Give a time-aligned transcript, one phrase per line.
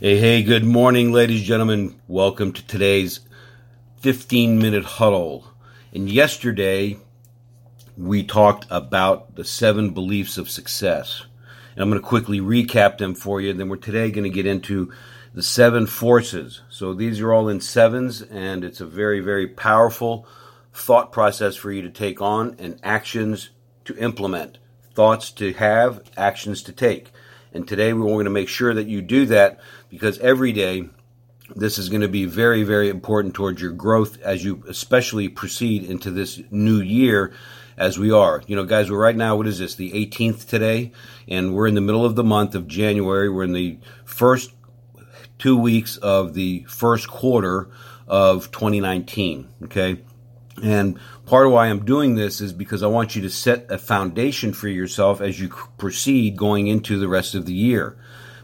[0.00, 1.94] Hey, hey, good morning, ladies and gentlemen.
[2.08, 3.20] Welcome to today's
[4.00, 5.46] 15 minute huddle.
[5.92, 6.98] And yesterday,
[7.96, 11.26] we talked about the seven beliefs of success.
[11.74, 13.52] And I'm going to quickly recap them for you.
[13.52, 14.92] Then we're today going to get into
[15.32, 16.62] the seven forces.
[16.68, 20.26] So these are all in sevens, and it's a very, very powerful
[20.72, 23.50] thought process for you to take on and actions
[23.84, 24.58] to implement.
[24.92, 27.12] Thoughts to have, actions to take.
[27.54, 30.88] And today we're going to make sure that you do that because every day
[31.54, 35.84] this is going to be very, very important towards your growth as you especially proceed
[35.84, 37.32] into this new year
[37.76, 38.42] as we are.
[38.46, 40.92] You know, guys, we're right now, what is this, the 18th today?
[41.28, 43.28] And we're in the middle of the month of January.
[43.28, 44.52] We're in the first
[45.38, 47.68] two weeks of the first quarter
[48.06, 49.48] of 2019.
[49.64, 50.00] Okay.
[50.62, 53.78] And part of why I'm doing this is because I want you to set a
[53.78, 57.96] foundation for yourself as you proceed going into the rest of the year.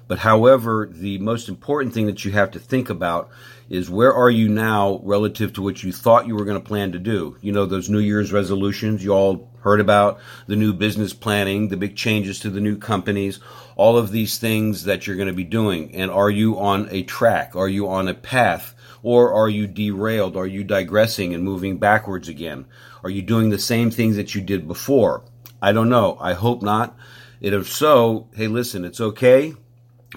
[0.09, 3.31] But however, the most important thing that you have to think about
[3.69, 6.91] is where are you now relative to what you thought you were going to plan
[6.91, 7.37] to do?
[7.41, 11.77] You know, those New Year's resolutions you all heard about, the new business planning, the
[11.77, 13.39] big changes to the new companies,
[13.77, 15.95] all of these things that you're going to be doing.
[15.95, 17.55] And are you on a track?
[17.55, 18.75] Are you on a path?
[19.03, 20.37] Or are you derailed?
[20.37, 22.67] Are you digressing and moving backwards again?
[23.03, 25.23] Are you doing the same things that you did before?
[25.63, 26.19] I don't know.
[26.21, 26.97] I hope not.
[27.43, 29.55] And if so, hey, listen, it's okay.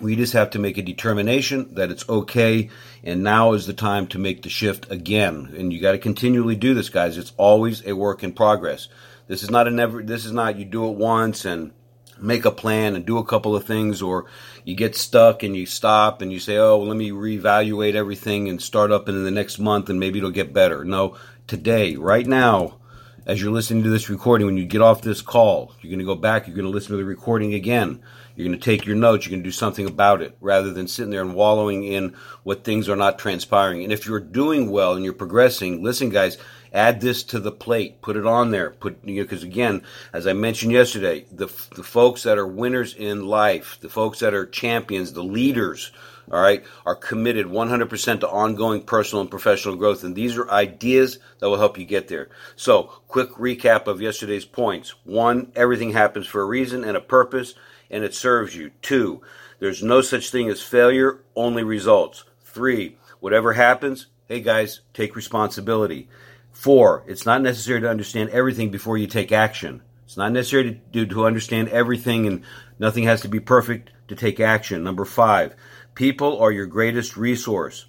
[0.02, 2.72] We just have to make a determination that it's okay,
[3.03, 5.53] and now is the time to make the shift again.
[5.56, 7.18] And you got to continually do this, guys.
[7.18, 8.88] It's always a work in progress.
[9.28, 10.02] This is not a never.
[10.02, 11.72] This is not you do it once and
[12.19, 14.25] make a plan and do a couple of things, or
[14.64, 18.50] you get stuck and you stop and you say, "Oh, well, let me reevaluate everything
[18.50, 21.16] and start up in the next month, and maybe it'll get better." No,
[21.47, 22.78] today, right now,
[23.25, 26.06] as you're listening to this recording, when you get off this call, you're going to
[26.06, 26.45] go back.
[26.47, 28.02] You're going to listen to the recording again.
[28.36, 29.25] You're going to take your notes.
[29.25, 32.64] You're going to do something about it rather than sitting there and wallowing in what
[32.64, 33.84] things are not transpiring.
[33.84, 36.38] And if you're doing well and you're progressing, listen, guys,
[36.73, 38.02] add this to the plate.
[38.02, 38.72] Put it on there.
[38.72, 43.25] Put you because again, as I mentioned yesterday, the the folks that are winners in
[43.25, 45.91] life, the folks that are champions, the leaders,
[46.31, 50.03] all right, are committed 100% to ongoing personal and professional growth.
[50.03, 52.29] And these are ideas that will help you get there.
[52.56, 54.95] So, quick recap of yesterday's points.
[55.03, 57.53] One, everything happens for a reason and a purpose
[57.94, 58.72] and it serves you.
[58.81, 59.22] Two,
[59.59, 62.23] there's no such thing as failure, only results.
[62.44, 66.09] Three, whatever happens, hey guys, take responsibility.
[66.53, 69.81] Four, it's not necessary to understand everything before you take action.
[70.06, 72.44] It's not necessary to, do, to understand everything and
[72.80, 74.84] nothing has to be perfect to take action.
[74.84, 75.56] Number five,
[75.96, 77.88] people are your greatest resource.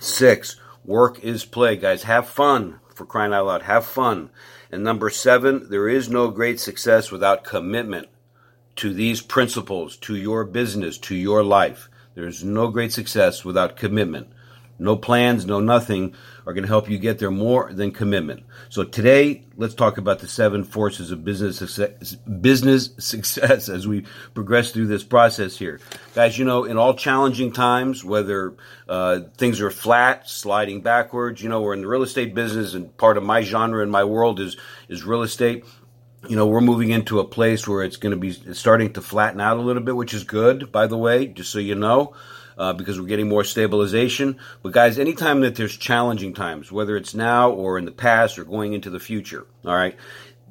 [0.00, 1.76] Six, work is play.
[1.76, 3.62] Guys, have fun for crying out loud.
[3.62, 4.30] Have fun.
[4.72, 8.08] And number seven, there is no great success without commitment
[8.76, 11.88] to these principles, to your business, to your life.
[12.14, 14.28] There's no great success without commitment.
[14.78, 16.14] No plans, no nothing
[16.46, 18.44] are going to help you get there more than commitment.
[18.68, 24.04] So today, let's talk about the seven forces of business success, business success as we
[24.34, 25.80] progress through this process here.
[26.14, 28.54] Guys, you know, in all challenging times, whether
[28.88, 32.96] uh, things are flat, sliding backwards, you know, we're in the real estate business and
[32.96, 34.56] part of my genre in my world is,
[34.88, 35.64] is real estate
[36.26, 39.40] you know, we're moving into a place where it's going to be starting to flatten
[39.40, 42.14] out a little bit, which is good, by the way, just so you know,
[42.58, 44.38] uh, because we're getting more stabilization.
[44.62, 48.44] But guys, anytime that there's challenging times, whether it's now or in the past or
[48.44, 49.96] going into the future, all right,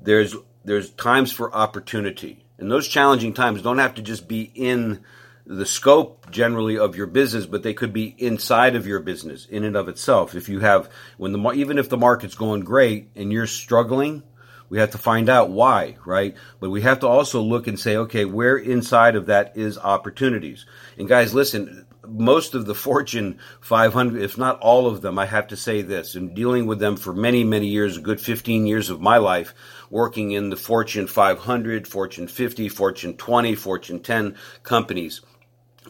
[0.02, 5.04] there's there's times for opportunity, and those challenging times don't have to just be in
[5.46, 9.64] the scope generally of your business, but they could be inside of your business in
[9.64, 10.36] and of itself.
[10.36, 14.24] If you have when the even if the market's going great and you're struggling
[14.70, 16.36] we have to find out why, right?
[16.60, 20.66] But we have to also look and say, okay, where inside of that is opportunities?
[20.98, 25.48] And guys, listen, most of the Fortune 500, if not all of them, I have
[25.48, 28.90] to say this, in dealing with them for many, many years, a good 15 years
[28.90, 29.54] of my life,
[29.90, 35.22] working in the Fortune 500, Fortune 50, Fortune 20, Fortune 10 companies.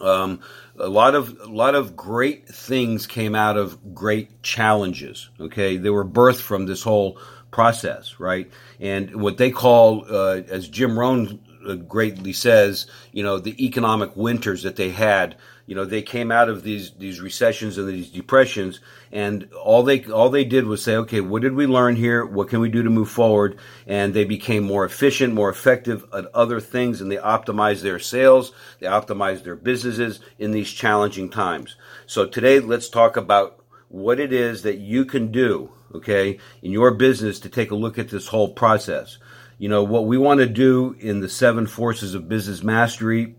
[0.01, 0.41] Um,
[0.77, 5.29] a lot of a lot of great things came out of great challenges.
[5.39, 7.19] Okay, they were birthed from this whole
[7.51, 8.51] process, right?
[8.79, 14.15] And what they call, uh, as Jim Rohn uh, greatly says, you know, the economic
[14.15, 15.35] winters that they had.
[15.67, 18.79] You know, they came out of these these recessions and these depressions,
[19.11, 22.25] and all they all they did was say, okay, what did we learn here?
[22.25, 23.59] What can we do to move forward?
[23.85, 28.53] And they became more efficient, more effective at other things, and they optimized their sales,
[28.79, 31.75] they optimized their businesses in these challenging times.
[32.07, 36.91] So today, let's talk about what it is that you can do okay, in your
[36.91, 39.17] business to take a look at this whole process.
[39.57, 43.35] You know, what we want to do in the seven forces of business mastery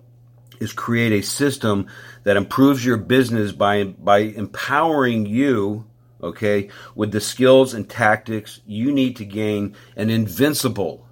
[0.60, 1.87] is create a system
[2.25, 5.87] that improves your business by by empowering you
[6.22, 11.08] okay with the skills and tactics you need to gain an invincible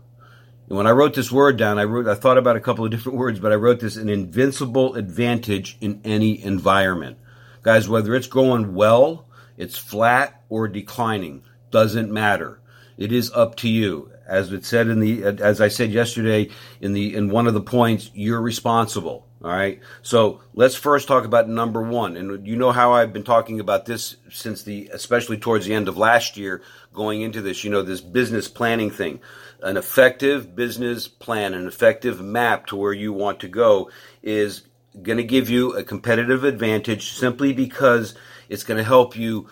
[0.68, 2.90] and when I wrote this word down, I wrote, I thought about a couple of
[2.90, 7.18] different words, but I wrote this an invincible advantage in any environment.
[7.62, 9.26] Guys, whether it's going well,
[9.56, 12.60] it's flat or declining, doesn't matter.
[12.96, 14.10] It is up to you.
[14.26, 16.50] As it said in the, as I said yesterday
[16.80, 19.25] in the, in one of the points, you're responsible.
[19.42, 19.80] All right.
[20.02, 22.16] So let's first talk about number one.
[22.16, 25.88] And you know how I've been talking about this since the, especially towards the end
[25.88, 26.62] of last year,
[26.94, 29.20] going into this, you know, this business planning thing.
[29.62, 33.90] An effective business plan, an effective map to where you want to go
[34.22, 34.62] is
[35.02, 38.14] going to give you a competitive advantage simply because
[38.48, 39.48] it's going to help you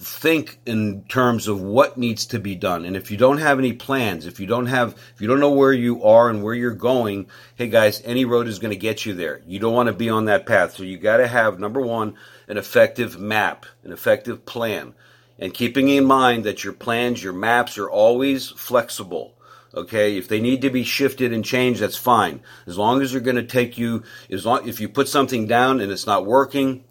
[0.00, 2.84] think in terms of what needs to be done.
[2.84, 5.50] And if you don't have any plans, if you don't have, if you don't know
[5.50, 9.04] where you are and where you're going, hey guys, any road is going to get
[9.04, 9.42] you there.
[9.44, 10.76] You don't want to be on that path.
[10.76, 12.14] So you got to have, number one,
[12.46, 14.94] an effective map, an effective plan.
[15.36, 19.34] And keeping in mind that your plans, your maps are always flexible.
[19.74, 22.40] Okay, if they need to be shifted and changed, that's fine.
[22.66, 25.80] As long as they're going to take you, as long if you put something down
[25.80, 26.84] and it's not working,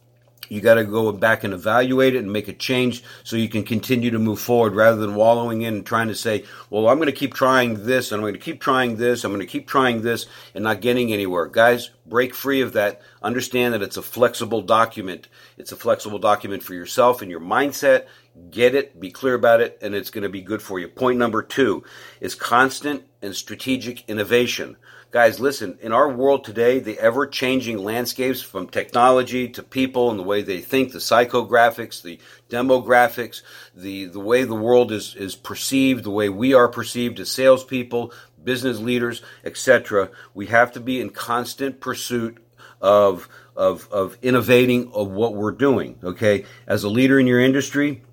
[0.49, 3.63] you got to go back and evaluate it and make a change so you can
[3.63, 7.07] continue to move forward rather than wallowing in and trying to say, well, I'm going
[7.07, 9.67] to keep trying this and I'm going to keep trying this, I'm going to keep
[9.67, 11.47] trying this and not getting anywhere.
[11.47, 13.01] Guys, break free of that.
[13.21, 15.27] Understand that it's a flexible document.
[15.57, 18.05] It's a flexible document for yourself and your mindset.
[18.51, 20.87] Get it, be clear about it, and it's going to be good for you.
[20.87, 21.83] Point number two
[22.21, 24.77] is constant and strategic innovation.
[25.09, 30.19] Guys, listen, in our world today, the ever changing landscapes from technology to people and
[30.19, 32.19] the way they think, the psychographics, the
[32.49, 33.41] demographics,
[33.73, 38.11] the, the way the world is, is perceived, the way we are perceived as salespeople,
[38.43, 42.37] business leaders, etc., we have to be in constant pursuit
[42.81, 45.97] of, of, of innovating of what we're doing.
[46.03, 46.45] Okay.
[46.67, 48.03] As a leader in your industry,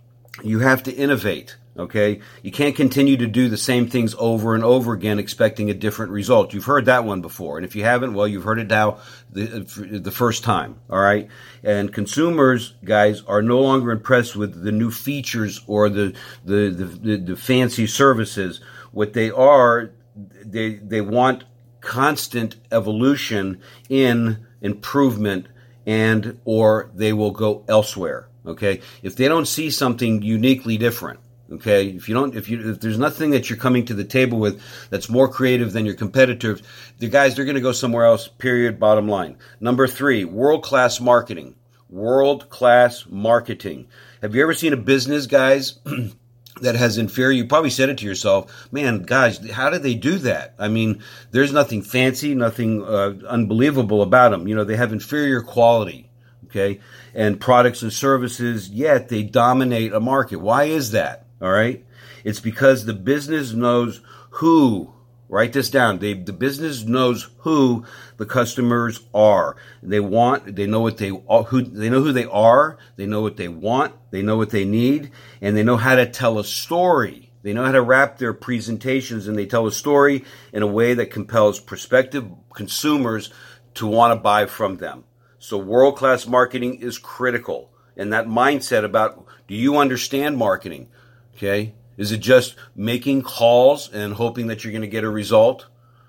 [0.44, 1.56] you have to innovate.
[1.76, 2.20] Okay?
[2.42, 6.12] You can't continue to do the same things over and over again expecting a different
[6.12, 6.54] result.
[6.54, 7.56] You've heard that one before.
[7.56, 8.98] And if you haven't, well, you've heard it now
[9.30, 10.80] the, the first time.
[10.88, 11.28] All right?
[11.64, 16.84] And consumers, guys, are no longer impressed with the new features or the, the, the,
[16.84, 18.60] the, the fancy services.
[18.92, 21.44] What they are, they, they want
[21.80, 25.48] constant evolution in improvement
[25.86, 28.28] and or they will go elsewhere.
[28.46, 28.80] Okay?
[29.02, 31.20] If they don't see something uniquely different,
[31.52, 34.38] Okay, if you don't, if you, if there's nothing that you're coming to the table
[34.38, 36.62] with that's more creative than your competitors,
[36.98, 38.28] the guys they're going to go somewhere else.
[38.28, 38.80] Period.
[38.80, 39.36] Bottom line.
[39.60, 41.54] Number three, world class marketing.
[41.90, 43.88] World class marketing.
[44.22, 45.78] Have you ever seen a business, guys?
[46.60, 50.18] that has inferior, you probably said it to yourself, man, guys, how did they do
[50.18, 50.54] that?
[50.58, 54.46] I mean, there's nothing fancy, nothing uh, unbelievable about them.
[54.46, 56.10] You know, they have inferior quality,
[56.46, 56.80] okay,
[57.12, 60.36] and products and services, yet they dominate a market.
[60.36, 61.23] Why is that?
[61.44, 61.84] All right.
[62.24, 64.00] It's because the business knows
[64.30, 64.94] who,
[65.28, 65.98] write this down.
[65.98, 67.84] They, the business knows who
[68.16, 69.54] the customers are.
[69.82, 72.78] They want, they know what they, uh, who, they know who they are.
[72.96, 73.92] They know what they want.
[74.10, 75.10] They know what they need
[75.42, 77.30] and they know how to tell a story.
[77.42, 80.94] They know how to wrap their presentations and they tell a story in a way
[80.94, 83.30] that compels prospective consumers
[83.74, 85.04] to want to buy from them.
[85.38, 87.70] So world class marketing is critical.
[87.98, 90.88] And that mindset about do you understand marketing?
[91.34, 91.74] Okay.
[91.96, 95.66] Is it just making calls and hoping that you're going to get a result?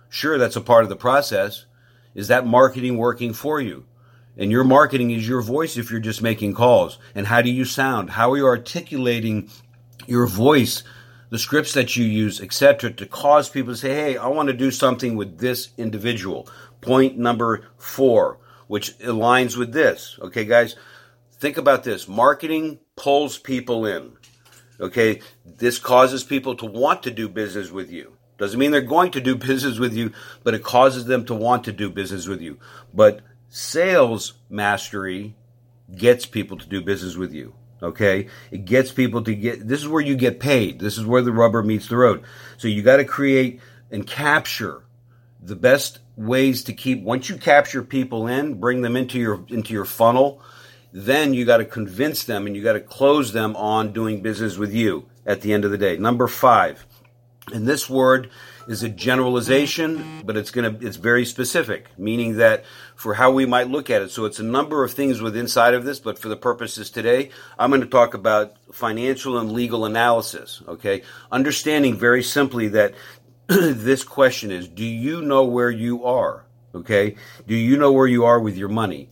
[0.10, 1.66] Sure, that's a part of the process.
[2.14, 3.86] Is that marketing working for you?
[4.38, 6.98] And your marketing is your voice if you're just making calls.
[7.14, 8.12] And how do you sound?
[8.12, 9.50] How are you articulating
[10.08, 10.84] your voice,
[11.30, 14.54] the scripts that you use, etc., to cause people to say, hey, I want to
[14.54, 16.48] do something with this individual.
[16.82, 20.18] Point number four, which aligns with this.
[20.22, 20.76] Okay, guys,
[21.34, 22.08] think about this.
[22.08, 24.18] Marketing pulls people in.
[24.80, 28.18] Okay, this causes people to want to do business with you.
[28.38, 30.12] Doesn't mean they're going to do business with you,
[30.44, 32.58] but it causes them to want to do business with you.
[32.94, 35.36] But sales mastery
[35.96, 37.54] gets people to do business with you.
[37.84, 39.68] Okay, it gets people to get.
[39.68, 40.80] This is where you get paid.
[40.80, 42.24] This is where the rubber meets the road.
[42.58, 43.60] So you got to create
[43.92, 44.84] and capture
[45.42, 47.04] the best ways to keep.
[47.04, 50.42] Once you capture people in, bring them into your into your funnel
[50.98, 54.58] then you got to convince them and you got to close them on doing business
[54.58, 55.98] with you at the end of the day.
[55.98, 56.88] Number five,
[57.52, 58.30] and this word
[58.70, 62.64] is a generalization, but it's to, it's very specific, meaning that
[62.96, 64.10] for how we might look at it.
[64.10, 67.30] So it's a number of things with inside of this, but for the purposes today,
[67.60, 70.62] I'm going to talk about financial and legal analysis.
[70.66, 71.02] Okay.
[71.30, 72.94] Understanding very simply that
[73.48, 76.46] this question is, do you know where you are?
[76.74, 77.18] Okay?
[77.46, 79.10] Do you know where you are with your money?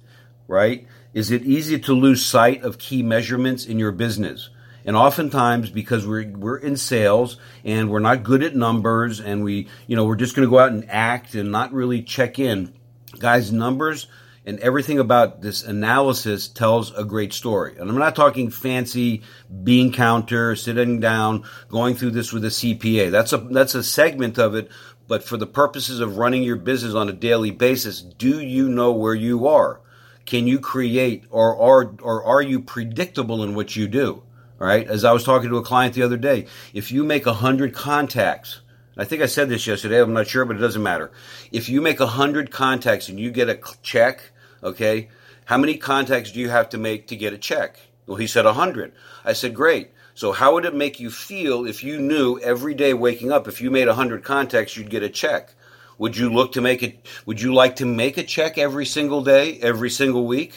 [0.48, 0.88] Right?
[1.14, 4.50] Is it easy to lose sight of key measurements in your business?
[4.86, 9.70] And oftentimes, because we're we're in sales and we're not good at numbers, and we
[9.88, 12.74] you know we're just going to go out and act and not really check in,
[13.20, 13.52] guys.
[13.52, 14.08] Numbers
[14.46, 17.78] and everything about this analysis tells a great story.
[17.78, 19.22] And I'm not talking fancy
[19.64, 23.10] bean counter, sitting down, going through this with a CPA.
[23.12, 24.70] That's a that's a segment of it.
[25.08, 28.92] But for the purposes of running your business on a daily basis, do you know
[28.92, 29.80] where you are?
[30.26, 34.24] Can you create or are or are you predictable in what you do?
[34.64, 34.88] right?
[34.88, 37.74] As I was talking to a client the other day, if you make a hundred
[37.74, 38.62] contacts,
[38.98, 41.12] I think I said this yesterday, I'm not sure, but it doesn't matter.
[41.52, 44.32] If you make a hundred contacts and you get a check,
[44.64, 45.10] okay,
[45.46, 47.78] how many contacts do you have to make to get a check?
[48.06, 48.94] Well, he said a hundred.
[49.26, 49.92] I said, great.
[50.16, 53.60] So how would it make you feel if you knew every day waking up, if
[53.60, 55.56] you made a hundred contacts, you'd get a check?
[56.04, 57.08] Would you look to make it?
[57.26, 60.54] Would you like to make a check every single day, every single week?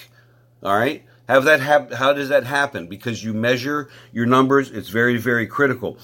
[0.60, 1.04] All right.
[1.28, 2.88] Have that hap- how does that happen?
[2.88, 5.98] Because you measure your numbers, it's very, very critical.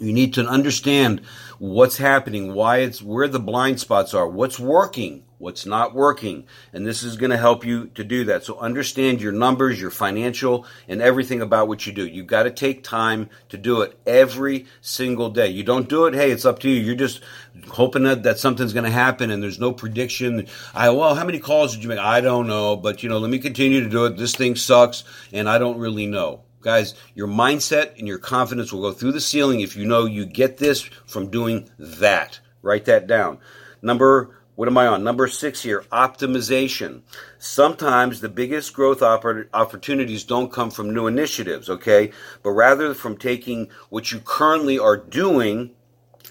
[0.00, 1.20] You need to understand
[1.58, 6.46] what's happening, why it's where the blind spots are, what's working, what's not working.
[6.72, 8.44] And this is going to help you to do that.
[8.44, 12.06] So understand your numbers, your financial, and everything about what you do.
[12.06, 15.48] You've got to take time to do it every single day.
[15.48, 16.80] You don't do it, hey, it's up to you.
[16.80, 17.22] You're just
[17.68, 20.46] hoping that, that something's going to happen and there's no prediction.
[20.74, 21.98] I, well, how many calls did you make?
[21.98, 24.16] I don't know, but you know, let me continue to do it.
[24.16, 26.42] This thing sucks and I don't really know.
[26.60, 30.26] Guys, your mindset and your confidence will go through the ceiling if you know you
[30.26, 32.40] get this from doing that.
[32.62, 33.38] Write that down.
[33.80, 35.04] Number what am I on?
[35.04, 37.02] Number six here, optimization.
[37.38, 42.10] Sometimes the biggest growth opportunities don't come from new initiatives, okay?
[42.42, 45.76] But rather from taking what you currently are doing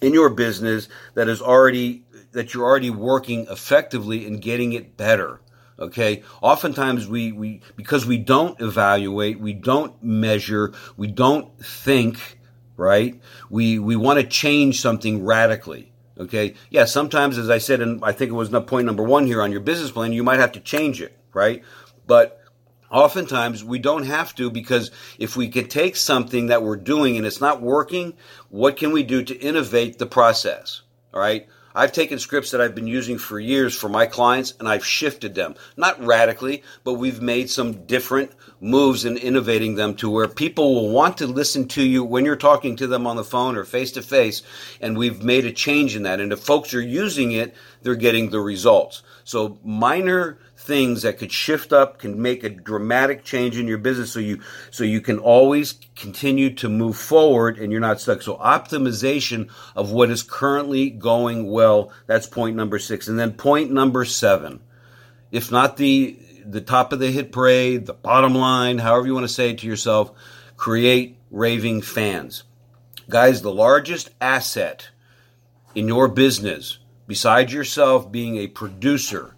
[0.02, 2.04] in your business that is already,
[2.34, 5.40] that you're already working effectively and getting it better.
[5.80, 6.24] Okay.
[6.42, 12.40] Oftentimes we, we, because we don't evaluate, we don't measure, we don't think,
[12.76, 13.22] right?
[13.50, 15.94] We, we want to change something radically.
[16.20, 16.56] Okay.
[16.70, 16.86] Yeah.
[16.86, 19.62] Sometimes, as I said, and I think it was point number one here on your
[19.62, 21.64] business plan, you might have to change it, right?
[22.06, 22.42] But
[22.90, 27.26] oftentimes we don't have to because if we can take something that we're doing and
[27.26, 28.14] it's not working,
[28.50, 30.82] what can we do to innovate the process?
[31.14, 31.48] All right.
[31.78, 35.36] I've taken scripts that I've been using for years for my clients and I've shifted
[35.36, 35.54] them.
[35.78, 40.90] Not radically, but we've made some different moves in innovating them to where people will
[40.90, 43.92] want to listen to you when you're talking to them on the phone or face
[43.92, 44.42] to face.
[44.82, 46.20] And we've made a change in that.
[46.20, 47.54] And if folks are using it,
[47.84, 49.04] they're getting the results.
[49.24, 54.12] So minor things that could shift up can make a dramatic change in your business
[54.12, 58.24] so you so you can always continue to move forward and you're not stuck.
[58.24, 63.72] So optimization of what is currently going well that's point number 6 and then point
[63.72, 64.60] number 7
[65.32, 69.26] if not the the top of the hit parade the bottom line however you want
[69.26, 70.12] to say it to yourself
[70.56, 72.44] create raving fans.
[73.08, 74.90] Guys the largest asset
[75.76, 79.36] in your business besides yourself being a producer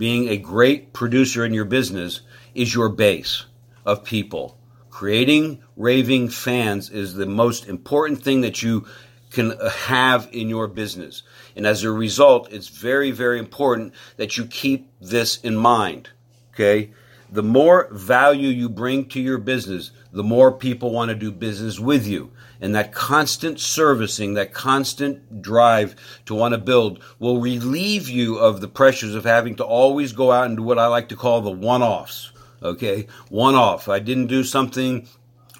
[0.00, 2.22] being a great producer in your business
[2.54, 3.44] is your base
[3.84, 4.58] of people.
[4.88, 8.86] Creating raving fans is the most important thing that you
[9.30, 11.22] can have in your business.
[11.54, 16.08] And as a result, it's very, very important that you keep this in mind.
[16.54, 16.94] Okay?
[17.30, 21.78] The more value you bring to your business, the more people want to do business
[21.78, 22.32] with you.
[22.60, 28.60] And that constant servicing, that constant drive to want to build will relieve you of
[28.60, 31.40] the pressures of having to always go out and do what I like to call
[31.40, 32.32] the one offs.
[32.62, 33.06] Okay.
[33.30, 33.88] One off.
[33.88, 35.08] I didn't do something.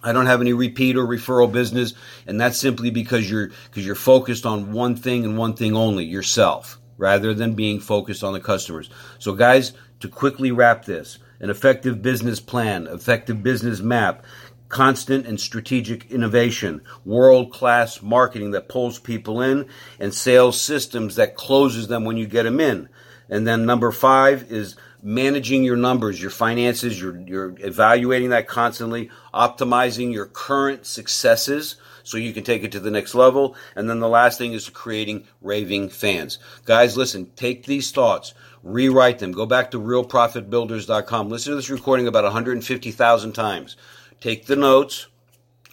[0.02, 1.95] I don't have any repeat or referral business.
[2.26, 6.04] And that's simply because you're, because you're focused on one thing and one thing only,
[6.04, 8.90] yourself, rather than being focused on the customers.
[9.19, 14.25] So guys, to quickly wrap this, an effective business plan, effective business map,
[14.70, 19.66] constant and strategic innovation, world class marketing that pulls people in,
[19.98, 22.88] and sales systems that closes them when you get them in.
[23.28, 29.10] And then number five is managing your numbers, your finances, you're, you're evaluating that constantly,
[29.34, 33.56] optimizing your current successes so you can take it to the next level.
[33.74, 36.38] And then the last thing is creating raving fans.
[36.64, 42.06] Guys, listen, take these thoughts, rewrite them, go back to realprofitbuilders.com, listen to this recording
[42.06, 43.76] about 150,000 times
[44.20, 45.06] take the notes,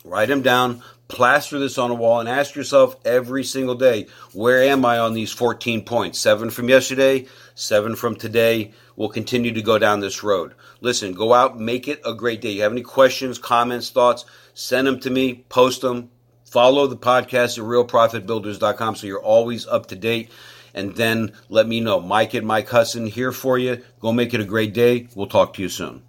[0.03, 4.63] write them down, plaster this on a wall, and ask yourself every single day, where
[4.63, 6.19] am I on these 14 points?
[6.19, 8.73] Seven from yesterday, seven from today.
[8.95, 10.53] We'll continue to go down this road.
[10.81, 12.51] Listen, go out, make it a great day.
[12.51, 16.09] You have any questions, comments, thoughts, send them to me, post them.
[16.45, 20.31] Follow the podcast at realprofitbuilders.com so you're always up to date.
[20.73, 21.99] and then let me know.
[21.99, 23.83] Mike and Mike Husson here for you.
[23.99, 25.07] Go make it a great day.
[25.15, 26.07] We'll talk to you soon.